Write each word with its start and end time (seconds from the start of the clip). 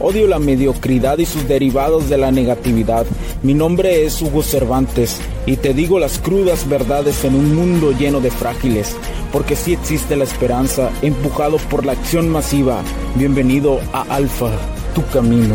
Odio 0.00 0.26
la 0.26 0.40
mediocridad 0.40 1.18
y 1.18 1.26
sus 1.26 1.46
derivados 1.46 2.08
de 2.08 2.18
la 2.18 2.32
negatividad. 2.32 3.06
Mi 3.42 3.54
nombre 3.54 4.04
es 4.04 4.20
Hugo 4.20 4.42
Cervantes 4.42 5.20
y 5.46 5.56
te 5.56 5.72
digo 5.72 6.00
las 6.00 6.18
crudas 6.18 6.68
verdades 6.68 7.24
en 7.24 7.36
un 7.36 7.54
mundo 7.54 7.92
lleno 7.92 8.20
de 8.20 8.30
frágiles, 8.30 8.96
porque 9.32 9.54
sí 9.54 9.72
existe 9.72 10.16
la 10.16 10.24
esperanza, 10.24 10.90
empujado 11.00 11.58
por 11.70 11.86
la 11.86 11.92
acción 11.92 12.28
masiva. 12.28 12.82
Bienvenido 13.14 13.78
a 13.92 14.02
Alfa, 14.14 14.50
tu 14.94 15.06
camino. 15.06 15.54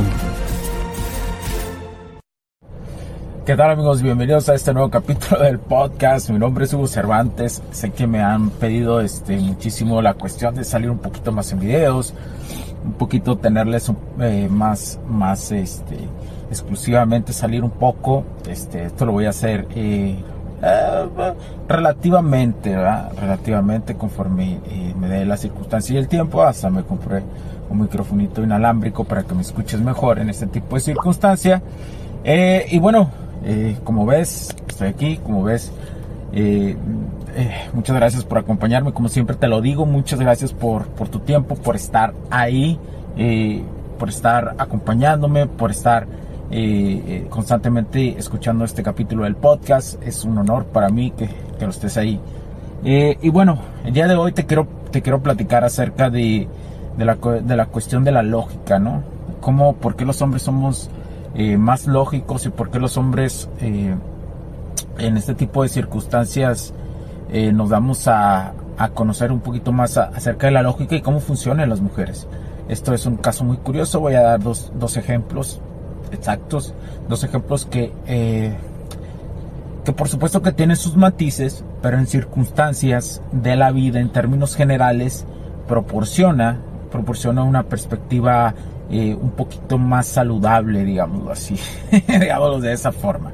¿Qué 3.46 3.56
tal 3.56 3.72
amigos? 3.72 4.04
Bienvenidos 4.04 4.48
a 4.48 4.54
este 4.54 4.74
nuevo 4.74 4.92
capítulo 4.92 5.42
del 5.42 5.58
podcast. 5.58 6.30
Mi 6.30 6.38
nombre 6.38 6.66
es 6.66 6.74
Hugo 6.74 6.88
Cervantes. 6.88 7.64
Sé 7.72 7.90
que 7.90 8.06
me 8.06 8.22
han 8.22 8.52
pedido 8.52 9.02
este, 9.02 9.38
muchísimo 9.38 10.04
la 10.04 10.14
cuestión 10.14 10.54
de 10.54 10.64
salir 10.64 10.92
un 10.92 11.00
poquito 11.00 11.32
más 11.32 11.52
en 11.52 11.60
videos, 11.60 12.14
un 12.84 12.94
poquito 12.94 13.38
tenerles 13.38 13.92
eh, 14.20 14.48
más, 14.50 15.00
más 15.08 15.52
este, 15.52 15.98
exclusivamente 16.50 17.34
salir 17.34 17.64
un 17.64 17.72
poco. 17.72 18.24
Este, 18.48 18.86
esto 18.86 19.06
lo 19.06 19.14
voy 19.14 19.26
a 19.26 19.30
hacer 19.30 19.68
eh, 19.76 20.16
eh, 20.62 21.34
relativamente, 21.68 22.76
relativamente 22.76 23.96
conforme 23.96 24.60
me 25.00 25.08
dé 25.08 25.26
la 25.26 25.38
circunstancia 25.38 25.96
y 25.96 25.98
el 25.98 26.08
tiempo. 26.08 26.44
Hasta 26.44 26.70
me 26.70 26.84
compré 26.84 27.24
un 27.70 27.82
microfonito 27.82 28.44
inalámbrico 28.44 29.04
para 29.04 29.24
que 29.24 29.36
me 29.36 29.42
escuches 29.42 29.80
mejor 29.80 30.20
en 30.20 30.30
este 30.30 30.48
tipo 30.48 30.76
de 30.76 30.82
circunstancia. 30.82 31.62
y 32.24 32.80
bueno, 32.80 33.12
como 33.84 34.06
ves, 34.06 34.56
estoy 34.68 34.88
aquí, 34.88 35.18
como 35.18 35.44
ves, 35.44 35.72
eh, 36.34 36.76
eh, 37.36 37.70
muchas 37.74 37.96
gracias 37.96 38.24
por 38.24 38.38
acompañarme, 38.38 38.94
como 38.94 39.10
siempre 39.10 39.36
te 39.36 39.48
lo 39.48 39.62
digo, 39.62 39.86
muchas 39.86 40.20
gracias 40.20 40.54
por, 40.54 40.88
por 40.88 41.10
tu 41.10 41.20
tiempo, 41.20 41.56
por 41.56 41.76
estar 41.76 42.14
ahí, 42.30 42.80
por 43.98 44.10
estar 44.10 44.56
acompañándome, 44.58 45.48
por 45.48 45.72
estar 45.72 46.08
constantemente 47.30 48.18
escuchando 48.18 48.66
este 48.66 48.82
capítulo 48.82 49.26
del 49.26 49.36
podcast. 49.36 50.02
Es 50.04 50.24
un 50.24 50.38
honor 50.38 50.66
para 50.66 50.90
mí 50.90 51.12
que, 51.12 51.30
que 51.58 51.66
lo 51.66 51.72
estés 51.72 51.98
ahí. 51.98 52.20
y 52.84 53.30
bueno, 53.30 53.60
el 53.86 53.94
día 53.94 54.08
de 54.08 54.16
hoy 54.16 54.32
te 54.32 54.46
quiero, 54.46 54.68
te 54.92 55.02
quiero 55.02 55.22
platicar 55.22 55.64
acerca 55.64 56.10
de, 56.10 56.48
de, 56.98 57.06
la, 57.06 57.16
de 57.16 57.56
la 57.56 57.66
cuestión 57.68 58.04
de 58.04 58.12
la 58.12 58.24
lógica, 58.24 58.80
¿no? 58.80 59.04
Cómo, 59.42 59.74
por 59.76 59.96
qué 59.96 60.06
los 60.06 60.22
hombres 60.22 60.44
somos 60.44 60.90
eh, 61.36 61.58
más 61.58 61.88
lógicos 61.88 62.46
y 62.46 62.50
por 62.50 62.72
qué 62.72 62.80
los 62.80 62.98
hombres 62.98 63.50
eh, 63.62 63.96
en 65.00 65.18
este 65.18 65.34
tipo 65.34 65.64
de 65.64 65.70
circunstancias 65.70 66.74
eh, 67.32 67.52
nos 67.52 67.70
damos 67.70 68.08
a, 68.08 68.54
conocer 68.94 69.34
un 69.34 69.42
poquito 69.42 69.74
más 69.74 69.98
acerca 69.98 70.48
de 70.48 70.54
la 70.54 70.62
lógica 70.62 70.96
y 70.96 71.02
cómo 71.02 71.20
funcionan 71.20 71.70
las 71.70 71.82
mujeres. 71.82 72.28
Esto 72.70 72.94
es 72.94 73.06
un 73.06 73.18
caso 73.18 73.44
muy 73.44 73.58
curioso, 73.58 74.00
voy 74.00 74.14
a 74.14 74.22
dar 74.22 74.40
dos, 74.40 74.72
dos 74.76 74.96
ejemplos 74.96 75.60
exactos, 76.14 76.74
dos 77.10 77.26
ejemplos 77.26 77.66
que, 77.66 77.92
que 79.84 79.92
por 79.92 80.08
supuesto 80.08 80.42
que 80.42 80.54
tienen 80.54 80.78
sus 80.78 80.96
matices, 80.96 81.66
pero 81.82 81.98
en 81.98 82.08
circunstancias 82.08 83.22
de 83.34 83.58
la 83.58 83.72
vida, 83.72 84.00
en 84.00 84.14
términos 84.14 84.56
generales, 84.56 85.26
proporciona, 85.68 86.60
proporciona 86.90 87.44
una 87.44 87.64
perspectiva 87.64 88.56
eh, 88.92 89.14
un 89.14 89.30
poquito 89.32 89.78
más 89.78 90.08
saludable, 90.08 90.84
digámoslo 90.84 91.32
así, 91.32 91.56
digámoslo 92.08 92.60
de 92.60 92.74
esa 92.74 92.92
forma. 92.92 93.32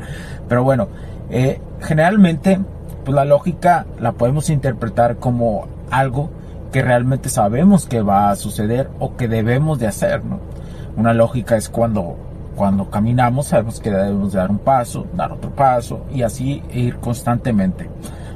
Pero 0.50 0.66
bueno, 0.66 0.90
eh, 1.38 1.60
generalmente, 1.82 2.62
pues 3.04 3.14
la 3.14 3.26
lógica 3.26 3.86
la 4.00 4.14
podemos 4.14 4.50
interpretar 4.50 5.18
como 5.18 5.68
algo 5.92 6.30
que 6.72 6.82
realmente 6.82 7.28
sabemos 7.28 7.88
que 7.88 8.02
va 8.02 8.30
a 8.30 8.38
suceder 8.38 8.90
o 9.00 9.18
que 9.18 9.28
debemos 9.28 9.78
de 9.78 9.88
hacer, 9.88 10.24
¿no? 10.24 10.40
Una 10.96 11.14
lógica 11.14 11.58
es 11.58 11.68
cuando, 11.68 12.16
cuando 12.56 12.90
caminamos, 12.90 13.48
sabemos 13.48 13.82
que 13.82 13.92
debemos 13.92 14.32
de 14.32 14.40
dar 14.40 14.50
un 14.50 14.60
paso, 14.60 15.08
dar 15.14 15.34
otro 15.34 15.50
paso 15.54 16.06
y 16.10 16.22
así 16.22 16.64
ir 16.72 17.00
constantemente. 17.00 17.90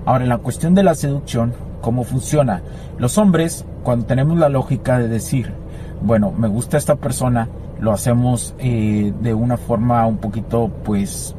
Ahora, 0.05 0.25
en 0.25 0.29
la 0.29 0.39
cuestión 0.39 0.75
de 0.75 0.83
la 0.83 0.93
seducción, 0.93 1.53
¿cómo 1.79 2.03
funciona? 2.03 2.63
Los 2.97 3.17
hombres, 3.17 3.63
cuando 3.81 4.07
tenemos 4.07 4.37
la 4.37 4.49
lógica 4.49 4.99
de 4.99 5.07
decir, 5.07 5.53
bueno, 6.01 6.33
me 6.33 6.49
gusta 6.49 6.75
esta 6.75 6.97
persona, 6.97 7.47
lo 7.79 7.93
hacemos 7.93 8.55
eh, 8.59 9.13
de 9.21 9.33
una 9.33 9.55
forma 9.55 10.05
un 10.05 10.17
poquito, 10.17 10.69
pues, 10.83 11.33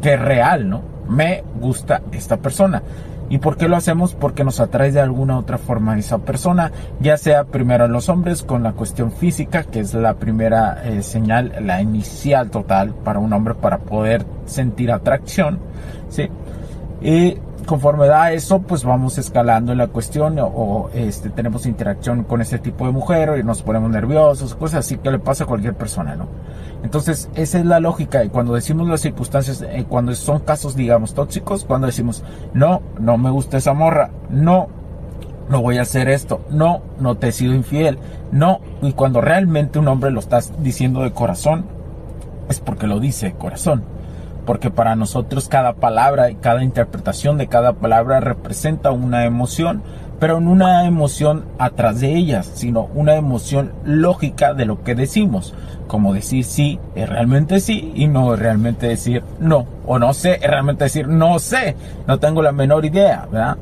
que 0.00 0.16
real, 0.16 0.68
¿no? 0.68 0.91
Me 1.08 1.42
gusta 1.60 2.02
esta 2.12 2.36
persona. 2.36 2.82
¿Y 3.28 3.38
por 3.38 3.56
qué 3.56 3.66
lo 3.66 3.76
hacemos? 3.76 4.14
Porque 4.14 4.44
nos 4.44 4.60
atrae 4.60 4.92
de 4.92 5.00
alguna 5.00 5.38
otra 5.38 5.56
forma 5.56 5.98
esa 5.98 6.18
persona, 6.18 6.70
ya 7.00 7.16
sea 7.16 7.44
primero 7.44 7.84
a 7.84 7.88
los 7.88 8.10
hombres 8.10 8.42
con 8.42 8.62
la 8.62 8.72
cuestión 8.72 9.10
física, 9.10 9.64
que 9.64 9.80
es 9.80 9.94
la 9.94 10.14
primera 10.14 10.82
eh, 10.84 11.02
señal, 11.02 11.54
la 11.62 11.80
inicial 11.80 12.50
total 12.50 12.94
para 12.94 13.20
un 13.20 13.32
hombre 13.32 13.54
para 13.54 13.78
poder 13.78 14.26
sentir 14.44 14.92
atracción, 14.92 15.60
¿sí? 16.10 16.28
Y 17.00 17.38
conforme 17.66 18.06
da 18.06 18.32
eso, 18.32 18.60
pues 18.60 18.84
vamos 18.84 19.18
escalando 19.18 19.74
la 19.74 19.88
cuestión 19.88 20.38
o, 20.40 20.90
este, 20.94 21.30
tenemos 21.30 21.66
interacción 21.66 22.24
con 22.24 22.40
ese 22.40 22.58
tipo 22.58 22.86
de 22.86 22.92
mujer 22.92 23.38
y 23.38 23.42
nos 23.42 23.62
ponemos 23.62 23.90
nerviosos, 23.90 24.54
cosas 24.54 24.80
así 24.80 24.98
que 24.98 25.10
le 25.10 25.18
pasa 25.18 25.44
a 25.44 25.46
cualquier 25.46 25.74
persona, 25.74 26.16
¿no? 26.16 26.28
Entonces, 26.82 27.30
esa 27.34 27.58
es 27.58 27.66
la 27.66 27.78
lógica. 27.78 28.24
Y 28.24 28.28
cuando 28.28 28.54
decimos 28.54 28.88
las 28.88 29.00
circunstancias, 29.00 29.62
eh, 29.62 29.84
cuando 29.88 30.14
son 30.14 30.40
casos, 30.40 30.74
digamos, 30.74 31.14
tóxicos, 31.14 31.64
cuando 31.64 31.86
decimos, 31.86 32.24
no, 32.54 32.82
no 32.98 33.18
me 33.18 33.30
gusta 33.30 33.58
esa 33.58 33.72
morra, 33.72 34.10
no, 34.30 34.68
no 35.48 35.62
voy 35.62 35.78
a 35.78 35.82
hacer 35.82 36.08
esto, 36.08 36.40
no, 36.50 36.82
no 36.98 37.16
te 37.16 37.28
he 37.28 37.32
sido 37.32 37.54
infiel, 37.54 37.98
no. 38.32 38.60
Y 38.80 38.92
cuando 38.94 39.20
realmente 39.20 39.78
un 39.78 39.88
hombre 39.88 40.10
lo 40.10 40.20
está 40.20 40.40
diciendo 40.58 41.02
de 41.02 41.12
corazón, 41.12 41.66
es 42.48 42.58
porque 42.58 42.86
lo 42.86 42.98
dice 42.98 43.26
de 43.26 43.34
corazón 43.34 43.91
porque 44.44 44.70
para 44.70 44.96
nosotros 44.96 45.48
cada 45.48 45.74
palabra 45.74 46.30
y 46.30 46.36
cada 46.36 46.62
interpretación 46.64 47.38
de 47.38 47.46
cada 47.46 47.74
palabra 47.74 48.20
representa 48.20 48.90
una 48.90 49.24
emoción, 49.24 49.82
pero 50.18 50.40
no 50.40 50.52
una 50.52 50.86
emoción 50.86 51.44
atrás 51.58 52.00
de 52.00 52.14
ellas, 52.14 52.50
sino 52.54 52.88
una 52.94 53.14
emoción 53.16 53.72
lógica 53.84 54.54
de 54.54 54.66
lo 54.66 54.82
que 54.82 54.94
decimos, 54.94 55.54
como 55.86 56.14
decir 56.14 56.44
sí 56.44 56.78
es 56.94 57.08
realmente 57.08 57.60
sí 57.60 57.92
y 57.94 58.06
no 58.06 58.34
es 58.34 58.40
realmente 58.40 58.88
decir 58.88 59.22
no, 59.40 59.66
o 59.84 59.98
no 59.98 60.14
sé 60.14 60.36
es 60.36 60.50
realmente 60.50 60.84
decir 60.84 61.08
no 61.08 61.38
sé, 61.38 61.76
no 62.06 62.18
tengo 62.18 62.42
la 62.42 62.52
menor 62.52 62.84
idea, 62.84 63.26
¿verdad? 63.30 63.58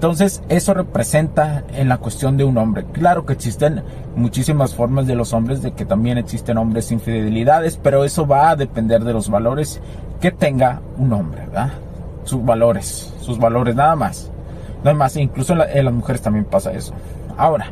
Entonces, 0.00 0.42
eso 0.48 0.72
representa 0.72 1.62
en 1.74 1.90
la 1.90 1.98
cuestión 1.98 2.38
de 2.38 2.44
un 2.44 2.56
hombre. 2.56 2.86
Claro 2.90 3.26
que 3.26 3.34
existen 3.34 3.82
muchísimas 4.16 4.74
formas 4.74 5.06
de 5.06 5.14
los 5.14 5.34
hombres, 5.34 5.60
de 5.60 5.72
que 5.72 5.84
también 5.84 6.16
existen 6.16 6.56
hombres 6.56 6.90
infidelidades, 6.90 7.76
pero 7.76 8.02
eso 8.02 8.26
va 8.26 8.48
a 8.48 8.56
depender 8.56 9.04
de 9.04 9.12
los 9.12 9.28
valores 9.28 9.78
que 10.18 10.30
tenga 10.30 10.80
un 10.96 11.12
hombre, 11.12 11.44
¿verdad? 11.44 11.72
Sus 12.24 12.42
valores, 12.42 13.12
sus 13.20 13.38
valores 13.38 13.76
nada 13.76 13.94
más. 13.94 14.30
No 14.82 14.94
más, 14.94 15.16
incluso 15.16 15.52
en, 15.52 15.84
las 15.84 15.92
mujeres 15.92 16.22
también 16.22 16.46
pasa 16.46 16.72
eso. 16.72 16.94
Ahora, 17.36 17.70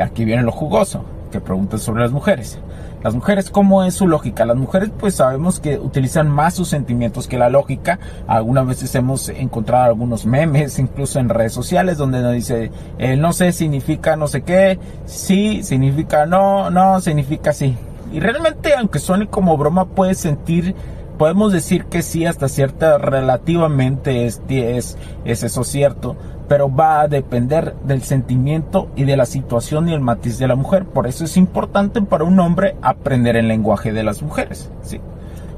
aquí 0.00 0.24
viene 0.24 0.44
lo 0.44 0.52
jugoso, 0.52 1.04
que 1.30 1.42
preguntas 1.42 1.82
sobre 1.82 2.00
las 2.00 2.10
mujeres. 2.10 2.58
Las 3.02 3.14
mujeres, 3.14 3.50
¿cómo 3.50 3.84
es 3.84 3.94
su 3.94 4.08
lógica? 4.08 4.44
Las 4.44 4.56
mujeres 4.56 4.90
pues 4.98 5.14
sabemos 5.14 5.60
que 5.60 5.78
utilizan 5.78 6.28
más 6.28 6.54
sus 6.54 6.68
sentimientos 6.68 7.28
que 7.28 7.38
la 7.38 7.48
lógica. 7.48 7.98
Algunas 8.26 8.66
veces 8.66 8.94
hemos 8.94 9.28
encontrado 9.28 9.84
algunos 9.84 10.26
memes, 10.26 10.78
incluso 10.80 11.18
en 11.18 11.28
redes 11.28 11.52
sociales, 11.52 11.98
donde 11.98 12.20
nos 12.20 12.32
dice, 12.32 12.70
eh, 12.98 13.16
no 13.16 13.32
sé, 13.32 13.52
significa 13.52 14.16
no 14.16 14.28
sé 14.28 14.42
qué, 14.42 14.78
sí, 15.04 15.62
significa 15.62 16.26
no, 16.26 16.70
no, 16.70 17.00
significa 17.00 17.52
sí. 17.52 17.76
Y 18.12 18.20
realmente, 18.20 18.74
aunque 18.74 18.98
suene 18.98 19.26
como 19.26 19.56
broma, 19.56 19.86
puedes 19.86 20.18
sentir 20.18 20.74
podemos 21.16 21.52
decir 21.52 21.86
que 21.86 22.02
sí, 22.02 22.26
hasta 22.26 22.48
cierta 22.48 22.98
relativamente 22.98 24.26
es, 24.26 24.42
es, 24.48 24.96
es, 25.24 25.42
eso 25.42 25.64
cierto, 25.64 26.16
pero 26.48 26.74
va 26.74 27.00
a 27.00 27.08
depender 27.08 27.74
del 27.84 28.02
sentimiento 28.02 28.88
y 28.96 29.04
de 29.04 29.16
la 29.16 29.26
situación 29.26 29.88
y 29.88 29.94
el 29.94 30.00
matiz 30.00 30.38
de 30.38 30.48
la 30.48 30.54
mujer. 30.54 30.84
Por 30.84 31.06
eso 31.06 31.24
es 31.24 31.36
importante 31.36 32.00
para 32.02 32.24
un 32.24 32.38
hombre 32.40 32.76
aprender 32.82 33.36
el 33.36 33.48
lenguaje 33.48 33.92
de 33.92 34.04
las 34.04 34.22
mujeres. 34.22 34.70
¿sí? 34.82 35.00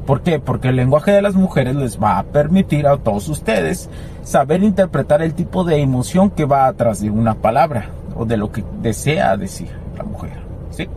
¿Por 0.06 0.22
qué? 0.22 0.38
Porque 0.38 0.68
el 0.68 0.76
lenguaje 0.76 1.10
de 1.10 1.20
las 1.20 1.34
mujeres 1.34 1.76
les 1.76 2.02
va 2.02 2.18
a 2.18 2.22
permitir 2.22 2.86
a 2.86 2.96
todos 2.96 3.28
ustedes 3.28 3.90
saber 4.22 4.62
interpretar 4.62 5.20
el 5.20 5.34
tipo 5.34 5.64
de 5.64 5.82
emoción 5.82 6.30
que 6.30 6.46
va 6.46 6.66
atrás 6.66 7.02
de 7.02 7.10
una 7.10 7.34
palabra 7.34 7.90
o 8.16 8.24
de 8.24 8.38
lo 8.38 8.50
que 8.50 8.64
desea 8.80 9.36
decir 9.36 9.68
la 9.96 10.04
mujer. 10.04 10.32
¿sí? 10.70 10.88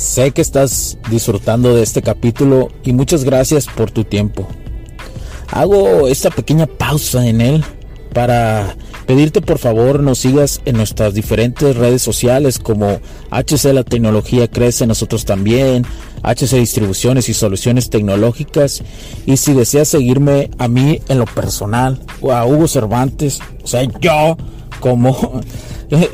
Sé 0.00 0.30
que 0.30 0.40
estás 0.40 0.96
disfrutando 1.10 1.76
de 1.76 1.82
este 1.82 2.00
capítulo 2.00 2.70
y 2.82 2.94
muchas 2.94 3.22
gracias 3.22 3.66
por 3.66 3.90
tu 3.90 4.02
tiempo. 4.04 4.48
Hago 5.48 6.08
esta 6.08 6.30
pequeña 6.30 6.66
pausa 6.66 7.26
en 7.26 7.42
él 7.42 7.62
para 8.14 8.76
pedirte 9.06 9.42
por 9.42 9.58
favor 9.58 10.02
nos 10.02 10.20
sigas 10.20 10.62
en 10.64 10.78
nuestras 10.78 11.12
diferentes 11.12 11.76
redes 11.76 12.00
sociales 12.00 12.58
como 12.58 12.98
HC 13.30 13.74
La 13.74 13.84
Tecnología 13.84 14.48
Crece, 14.48 14.86
nosotros 14.86 15.26
también, 15.26 15.84
HC 16.22 16.54
Distribuciones 16.54 17.28
y 17.28 17.34
Soluciones 17.34 17.90
Tecnológicas. 17.90 18.82
Y 19.26 19.36
si 19.36 19.52
deseas 19.52 19.88
seguirme 19.88 20.50
a 20.56 20.66
mí 20.66 21.02
en 21.08 21.18
lo 21.18 21.26
personal 21.26 22.00
o 22.22 22.32
a 22.32 22.46
Hugo 22.46 22.68
Cervantes, 22.68 23.40
o 23.62 23.66
sea, 23.66 23.82
yo 24.00 24.38
como 24.80 25.42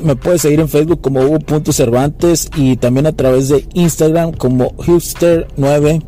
me 0.03 0.17
puedes 0.17 0.43
seguir 0.43 0.61
en 0.61 0.69
Facebook 0.69 1.01
como 1.01 1.21
Hugo.cervantes 1.21 2.51
y 2.57 2.77
también 2.77 3.07
a 3.07 3.13
través 3.13 3.49
de 3.49 3.67
Instagram 3.75 4.33
como 4.33 4.71
Hipster9. 4.77 6.03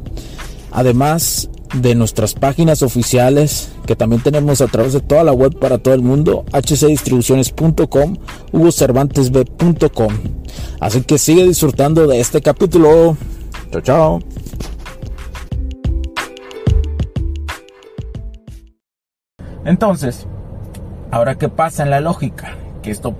Además, 0.70 1.50
de 1.74 1.94
nuestras 1.94 2.34
páginas 2.34 2.82
oficiales 2.82 3.70
que 3.86 3.96
también 3.96 4.22
tenemos 4.22 4.60
a 4.60 4.68
través 4.68 4.92
de 4.92 5.00
toda 5.00 5.24
la 5.24 5.32
web 5.32 5.58
para 5.58 5.78
todo 5.78 5.94
el 5.94 6.02
mundo, 6.02 6.44
hcdistribuciones.com, 6.52 8.16
hugocervantesb.com. 8.52 10.14
Así 10.80 11.02
que 11.02 11.18
sigue 11.18 11.46
disfrutando 11.46 12.06
de 12.06 12.20
este 12.20 12.40
capítulo. 12.40 13.16
Chao, 13.70 13.80
chao. 13.82 14.20
Entonces, 19.64 20.26
ahora 21.10 21.36
qué 21.36 21.50
pasa 21.50 21.82
en 21.82 21.90
la 21.90 22.00
lógica, 22.00 22.56
que 22.82 22.90
esto 22.90 23.14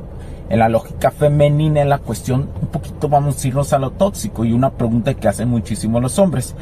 en 0.48 0.58
la 0.58 0.68
lógica 0.68 1.10
femenina, 1.10 1.82
en 1.82 1.88
la 1.88 1.98
cuestión, 1.98 2.48
un 2.60 2.68
poquito 2.68 3.08
vamos 3.08 3.42
a 3.42 3.48
irnos 3.48 3.72
a 3.72 3.78
lo 3.78 3.90
tóxico 3.90 4.44
y 4.44 4.52
una 4.52 4.70
pregunta 4.70 5.14
que 5.14 5.28
hacen 5.28 5.48
muchísimo 5.48 6.00
los 6.00 6.18
hombres. 6.18 6.54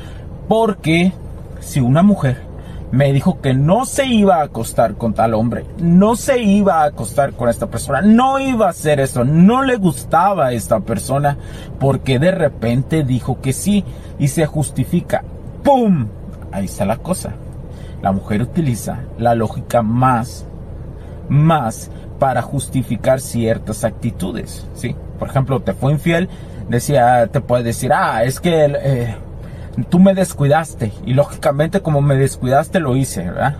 ¿Por 0.48 0.78
qué 0.78 1.12
si 1.60 1.80
una 1.80 2.02
mujer 2.02 2.46
me 2.90 3.12
dijo 3.12 3.40
que 3.40 3.52
no 3.54 3.84
se 3.84 4.06
iba 4.06 4.36
a 4.36 4.44
acostar 4.44 4.94
con 4.94 5.12
tal 5.14 5.34
hombre, 5.34 5.66
no 5.78 6.16
se 6.16 6.40
iba 6.40 6.82
a 6.82 6.86
acostar 6.86 7.32
con 7.32 7.48
esta 7.48 7.68
persona, 7.68 8.00
no 8.00 8.38
iba 8.38 8.66
a 8.66 8.70
hacer 8.70 9.00
eso, 9.00 9.24
no 9.24 9.62
le 9.62 9.76
gustaba 9.76 10.46
a 10.46 10.52
esta 10.52 10.80
persona, 10.80 11.36
porque 11.78 12.18
de 12.18 12.30
repente 12.30 13.02
dijo 13.02 13.40
que 13.40 13.52
sí 13.52 13.84
y 14.18 14.28
se 14.28 14.46
justifica. 14.46 15.24
¡Pum! 15.62 16.08
Ahí 16.52 16.66
está 16.66 16.84
la 16.84 16.98
cosa. 16.98 17.34
La 18.02 18.12
mujer 18.12 18.42
utiliza 18.42 19.00
la 19.18 19.34
lógica 19.34 19.82
más, 19.82 20.46
más 21.28 21.90
para 22.18 22.42
justificar 22.42 23.20
ciertas 23.20 23.84
actitudes, 23.84 24.66
¿sí? 24.74 24.94
Por 25.18 25.28
ejemplo, 25.28 25.60
te 25.60 25.72
fue 25.72 25.92
infiel, 25.92 26.28
decía, 26.68 27.26
te 27.28 27.40
puede 27.40 27.62
decir, 27.62 27.92
ah, 27.92 28.24
es 28.24 28.40
que... 28.40 28.64
Eh, 28.64 29.16
tú 29.84 29.98
me 29.98 30.14
descuidaste 30.14 30.92
y 31.04 31.14
lógicamente 31.14 31.80
como 31.80 32.00
me 32.00 32.16
descuidaste 32.16 32.80
lo 32.80 32.96
hice, 32.96 33.24
¿verdad? 33.24 33.56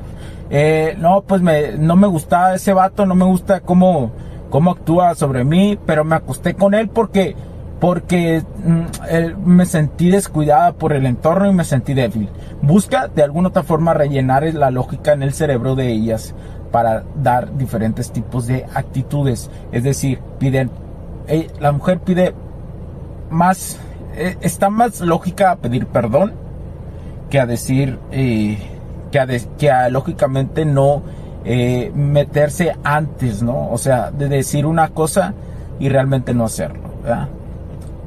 Eh, 0.50 0.96
no, 0.98 1.22
pues 1.22 1.42
me, 1.42 1.72
no 1.72 1.96
me 1.96 2.06
gusta 2.06 2.54
ese 2.54 2.72
vato, 2.72 3.04
no 3.04 3.14
me 3.14 3.24
gusta 3.24 3.60
cómo, 3.60 4.12
cómo 4.48 4.70
actúa 4.72 5.14
sobre 5.14 5.44
mí, 5.44 5.78
pero 5.86 6.04
me 6.04 6.16
acosté 6.16 6.54
con 6.54 6.74
él 6.74 6.88
porque, 6.88 7.34
porque 7.80 8.42
mm, 8.64 9.44
me 9.44 9.66
sentí 9.66 10.10
descuidada 10.10 10.72
por 10.72 10.92
el 10.92 11.04
entorno 11.04 11.50
y 11.50 11.54
me 11.54 11.64
sentí 11.64 11.94
débil. 11.94 12.28
Busca 12.62 13.08
de 13.08 13.22
alguna 13.22 13.48
otra 13.48 13.64
forma 13.64 13.92
rellenar 13.92 14.44
la 14.54 14.70
lógica 14.70 15.12
en 15.12 15.22
el 15.22 15.34
cerebro 15.34 15.74
de 15.74 15.88
ellas 15.88 16.34
para 16.76 17.04
dar 17.22 17.56
diferentes 17.56 18.12
tipos 18.12 18.46
de 18.46 18.66
actitudes. 18.74 19.50
Es 19.72 19.82
decir, 19.82 20.20
piden, 20.38 20.70
eh, 21.26 21.48
la 21.58 21.72
mujer 21.72 22.00
pide 22.00 22.34
más 23.30 23.78
eh, 24.14 24.36
está 24.42 24.68
más 24.68 25.00
lógica 25.00 25.52
a 25.52 25.56
pedir 25.56 25.86
perdón 25.86 26.34
que 27.30 27.40
a 27.40 27.46
decir 27.46 27.98
eh, 28.12 28.58
que, 29.10 29.70
a 29.70 29.88
lógicamente 29.88 30.66
no 30.66 31.02
meterse 31.94 32.76
antes, 32.84 33.42
¿no? 33.42 33.70
O 33.70 33.78
sea, 33.78 34.10
de 34.10 34.28
decir 34.28 34.66
una 34.66 34.90
cosa 34.90 35.32
y 35.80 35.88
realmente 35.88 36.34
no 36.34 36.44
hacerlo, 36.44 36.90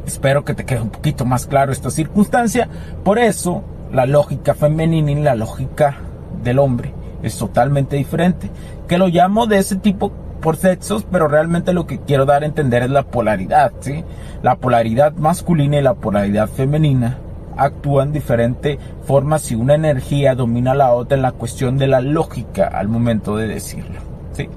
Espero 0.05 0.45
que 0.45 0.53
te 0.53 0.63
quede 0.63 0.81
un 0.81 0.91
poquito 0.91 1.25
más 1.25 1.47
claro 1.47 1.71
esta 1.71 1.89
circunstancia. 1.89 2.69
Por 3.03 3.17
eso, 3.17 3.63
la 3.91 4.05
lógica 4.05 4.53
femenina 4.53 5.09
y 5.09 5.15
la 5.15 5.33
lógica 5.33 5.95
del 6.43 6.59
hombre 6.59 6.98
es 7.23 7.37
totalmente 7.37 7.95
diferente. 7.95 8.49
Que 8.87 8.97
lo 8.97 9.07
llamo 9.07 9.47
de 9.47 9.57
ese 9.57 9.75
tipo 9.75 10.11
por 10.41 10.55
sexos, 10.55 11.05
pero 11.11 11.27
realmente 11.27 11.73
lo 11.73 11.85
que 11.85 11.99
quiero 11.99 12.25
dar 12.25 12.43
a 12.43 12.45
entender 12.45 12.83
es 12.83 12.89
la 12.89 13.03
polaridad, 13.03 13.73
¿sí? 13.81 14.03
La 14.41 14.55
polaridad 14.55 15.13
masculina 15.13 15.77
y 15.77 15.81
la 15.81 15.95
polaridad 15.95 16.47
femenina 16.47 17.17
actúan 17.57 18.13
diferente 18.13 18.79
formas 19.03 19.41
si 19.41 19.55
una 19.55 19.75
energía 19.75 20.33
domina 20.35 20.71
a 20.71 20.75
la 20.75 20.93
otra 20.93 21.17
en 21.17 21.23
la 21.23 21.33
cuestión 21.33 21.77
de 21.77 21.87
la 21.87 21.99
lógica 21.99 22.67
al 22.67 22.87
momento 22.87 23.35
de 23.35 23.47
decirlo, 23.47 23.99
¿sí? 24.33 24.47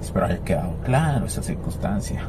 Espero 0.00 0.26
haya 0.26 0.38
quedado 0.38 0.74
claro 0.84 1.26
esa 1.26 1.42
circunstancia. 1.42 2.20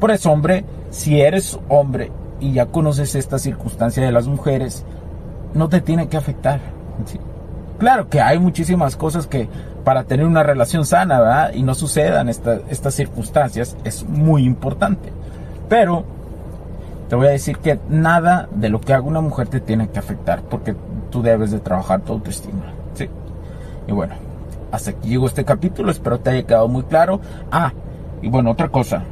Por 0.00 0.10
eso, 0.10 0.32
hombre, 0.32 0.64
si 0.90 1.20
eres 1.20 1.58
hombre 1.68 2.10
y 2.40 2.52
ya 2.52 2.66
conoces 2.66 3.14
esta 3.14 3.38
circunstancia 3.38 4.04
de 4.04 4.12
las 4.12 4.26
mujeres, 4.26 4.84
no 5.54 5.68
te 5.68 5.80
tiene 5.80 6.08
que 6.08 6.16
afectar. 6.16 6.60
Claro 7.78 8.08
que 8.08 8.20
hay 8.20 8.38
muchísimas 8.38 8.96
cosas 8.96 9.26
que 9.26 9.48
para 9.84 10.04
tener 10.04 10.26
una 10.26 10.42
relación 10.42 10.86
sana, 10.86 11.20
¿verdad? 11.20 11.52
Y 11.54 11.62
no 11.62 11.74
sucedan 11.74 12.28
estas 12.28 12.94
circunstancias, 12.94 13.76
es 13.84 14.04
muy 14.08 14.44
importante. 14.44 15.12
Pero 15.68 16.04
te 17.08 17.16
voy 17.16 17.26
a 17.28 17.30
decir 17.30 17.58
que 17.58 17.78
nada 17.88 18.48
de 18.50 18.68
lo 18.68 18.80
que 18.80 18.94
haga 18.94 19.04
una 19.04 19.20
mujer 19.20 19.48
te 19.48 19.60
tiene 19.60 19.88
que 19.88 19.98
afectar, 19.98 20.42
porque 20.42 20.74
tú 21.10 21.22
debes 21.22 21.50
de 21.50 21.60
trabajar 21.60 22.00
tu 22.00 22.14
autoestima, 22.14 22.64
¿sí? 22.94 23.08
Y 23.86 23.92
bueno, 23.92 24.14
hasta 24.72 24.90
aquí 24.90 25.10
llegó 25.10 25.26
este 25.26 25.44
capítulo, 25.44 25.90
espero 25.90 26.18
te 26.18 26.30
haya 26.30 26.42
quedado 26.42 26.68
muy 26.68 26.82
claro. 26.82 27.20
Ah, 27.52 27.72
y 28.22 28.28
bueno, 28.28 28.50
otra 28.50 28.68
cosa. 28.68 29.04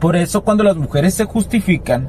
Por 0.00 0.14
eso 0.16 0.44
cuando 0.44 0.62
las 0.62 0.76
mujeres 0.76 1.14
se 1.14 1.24
justifican, 1.24 2.08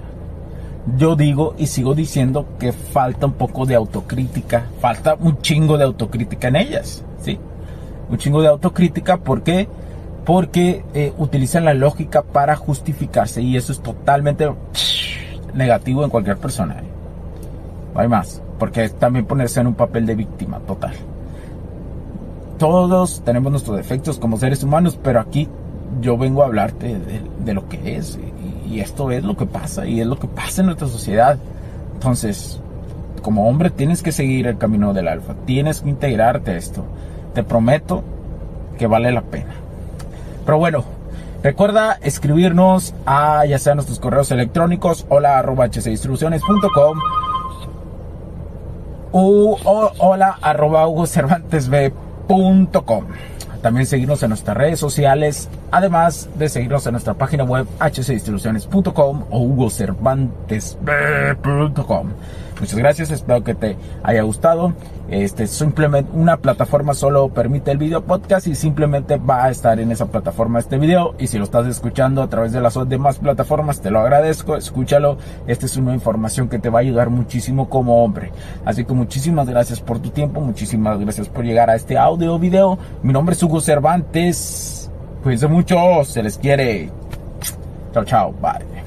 yo 0.95 1.15
digo 1.15 1.55
y 1.57 1.67
sigo 1.67 1.93
diciendo 1.95 2.45
que 2.59 2.71
falta 2.71 3.25
un 3.25 3.33
poco 3.33 3.65
de 3.65 3.75
autocrítica, 3.75 4.67
falta 4.79 5.15
un 5.15 5.41
chingo 5.41 5.77
de 5.77 5.83
autocrítica 5.83 6.47
en 6.47 6.55
ellas, 6.55 7.03
¿sí? 7.21 7.37
un 8.09 8.17
chingo 8.17 8.41
de 8.41 8.47
autocrítica. 8.47 9.17
¿Por 9.17 9.43
qué? 9.43 9.67
Porque 10.25 10.83
eh, 10.93 11.13
utilizan 11.17 11.65
la 11.65 11.73
lógica 11.73 12.21
para 12.21 12.55
justificarse 12.55 13.41
y 13.41 13.57
eso 13.57 13.71
es 13.71 13.81
totalmente 13.81 14.49
negativo 15.53 16.03
en 16.03 16.09
cualquier 16.09 16.37
persona. 16.37 16.79
¿eh? 16.79 16.87
No 17.93 17.99
hay 17.99 18.07
más, 18.07 18.41
porque 18.59 18.85
es 18.85 18.95
también 18.95 19.25
ponerse 19.25 19.59
en 19.59 19.67
un 19.67 19.75
papel 19.75 20.05
de 20.05 20.15
víctima 20.15 20.59
total. 20.59 20.93
Todos 22.57 23.21
tenemos 23.23 23.51
nuestros 23.51 23.77
defectos 23.77 24.17
como 24.17 24.37
seres 24.37 24.63
humanos, 24.63 24.97
pero 25.01 25.19
aquí 25.19 25.47
yo 26.01 26.17
vengo 26.17 26.43
a 26.43 26.47
hablarte 26.47 26.97
de, 26.99 27.53
lo 27.53 27.67
que 27.69 27.97
es 27.97 28.19
y 28.69 28.79
esto 28.79 29.11
es 29.11 29.23
lo 29.23 29.37
que 29.37 29.45
pasa 29.45 29.85
y 29.85 30.01
es 30.01 30.07
lo 30.07 30.19
que 30.19 30.27
pasa 30.27 30.61
en 30.61 30.67
nuestra 30.67 30.87
sociedad. 30.87 31.37
Entonces, 31.93 32.59
como 33.21 33.47
hombre 33.47 33.69
tienes 33.69 34.03
que 34.03 34.11
seguir 34.11 34.47
el 34.47 34.57
camino 34.57 34.93
del 34.93 35.07
alfa, 35.07 35.35
tienes 35.45 35.81
que 35.81 35.89
integrarte 35.89 36.51
a 36.51 36.57
esto 36.57 36.83
te 37.37 37.43
prometo 37.43 38.03
que 38.79 38.87
vale 38.87 39.11
la 39.11 39.21
pena. 39.21 39.53
Pero 40.43 40.57
bueno, 40.57 40.83
recuerda 41.43 41.99
escribirnos 42.01 42.95
a 43.05 43.45
ya 43.45 43.59
sea 43.59 43.75
nuestros 43.75 43.99
correos 43.99 44.31
electrónicos 44.31 45.05
hola 45.07 45.37
arroba 45.37 45.67
hcdistribuciones.com 45.67 46.99
o 49.11 49.59
hola 49.99 50.39
arroba 50.41 50.87
hugocervantesb.com. 50.87 53.03
También 53.67 53.85
seguirnos 53.85 54.23
en 54.23 54.29
nuestras 54.29 54.55
redes 54.55 54.79
sociales, 54.79 55.49
además 55.71 56.29
de 56.35 56.47
seguirnos 56.47 56.87
en 56.87 56.93
nuestra 56.93 57.15
página 57.15 57.43
web 57.43 57.67
hcdistribuciones.com 57.81 59.25
o 59.29 59.39
hugocervantesb.com. 59.41 62.07
Muchas 62.59 62.77
gracias, 62.77 63.11
espero 63.11 63.43
que 63.43 63.53
te 63.53 63.77
haya 64.03 64.23
gustado. 64.23 64.73
Este 65.09 65.47
simplemente 65.47 66.11
una 66.13 66.37
plataforma 66.37 66.93
solo 66.93 67.29
permite 67.29 67.71
el 67.71 67.77
video 67.77 68.03
podcast 68.03 68.47
y 68.47 68.55
simplemente 68.55 69.17
va 69.17 69.45
a 69.45 69.49
estar 69.49 69.79
en 69.79 69.91
esa 69.91 70.07
plataforma 70.07 70.59
este 70.59 70.77
video. 70.77 71.15
Y 71.19 71.27
si 71.27 71.37
lo 71.37 71.43
estás 71.43 71.67
escuchando 71.67 72.21
a 72.21 72.29
través 72.29 72.51
de 72.51 72.61
las 72.61 72.77
demás 72.89 73.19
plataformas, 73.19 73.81
te 73.81 73.91
lo 73.91 73.99
agradezco. 73.99 74.57
Escúchalo. 74.57 75.17
Esta 75.45 75.65
es 75.65 75.77
una 75.77 75.93
información 75.93 76.49
que 76.49 76.59
te 76.59 76.69
va 76.69 76.79
a 76.79 76.81
ayudar 76.81 77.09
muchísimo 77.09 77.69
como 77.69 78.03
hombre. 78.03 78.31
Así 78.65 78.85
que 78.85 78.93
muchísimas 78.93 79.47
gracias 79.47 79.79
por 79.79 79.99
tu 79.99 80.09
tiempo, 80.09 80.41
muchísimas 80.41 80.99
gracias 80.99 81.29
por 81.29 81.45
llegar 81.45 81.69
a 81.69 81.75
este 81.75 81.97
audio 81.97 82.39
video. 82.39 82.77
Mi 83.03 83.13
nombre 83.13 83.35
es 83.35 83.43
Hugo 83.43 83.61
Cervantes. 83.61 84.89
Cuídense 85.23 85.47
mucho, 85.47 86.03
se 86.05 86.23
les 86.23 86.37
quiere. 86.37 86.89
Chao, 87.93 88.03
chao, 88.03 88.33
bye. 88.41 88.86